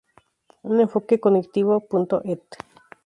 [0.63, 2.39] Un enfoque Cognitivo.Ed.